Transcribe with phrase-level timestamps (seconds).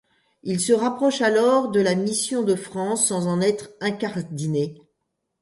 [0.41, 4.81] Il se rapproche alors de la Mission de France, sans en être incardiné.